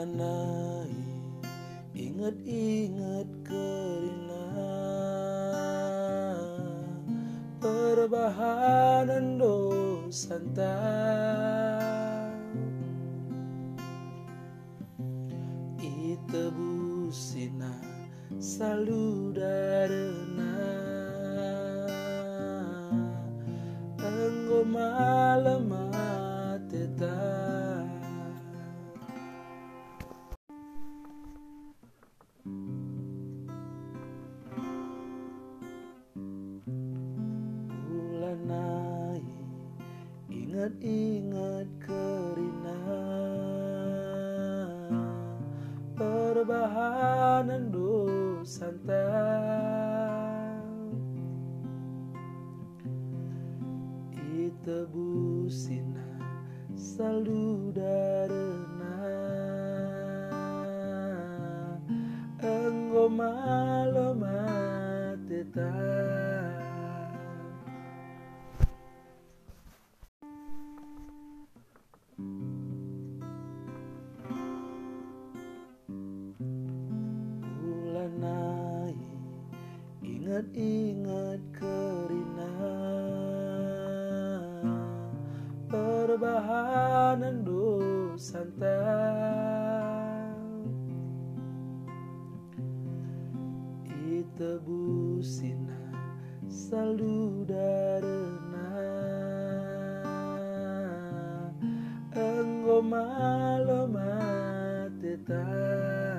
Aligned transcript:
dianai 0.00 0.96
Ingat-ingat 1.92 3.28
kerina 3.44 4.48
Perbahanan 7.60 9.36
dosanta 9.36 10.80
Itebusina 15.84 17.76
saludarena 18.40 20.00
Enggo 24.00 24.64
malam 24.64 25.68
mateta 25.68 27.20
Ingat-ingat 40.60 41.72
kerina 41.80 42.84
Perbahanan 45.96 47.72
dosanta 47.72 49.08
Itebusina 54.12 56.04
saludarena 56.76 58.36
Enggo 62.44 63.08
malamat 63.08 64.04
tetap 65.24 66.19
Ingat-ingat 80.30 81.42
kerina 81.58 82.54
Perbahanan 85.66 87.42
dosanta 87.42 88.78
Itebusina 93.90 95.82
saludarena 96.46 97.90
Enggo 102.14 102.78
malamat 102.86 103.74
tetap 105.02 106.09